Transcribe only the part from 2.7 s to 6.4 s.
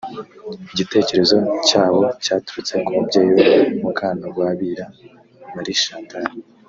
ku mubyeyi we Mukantagwabira M Chantal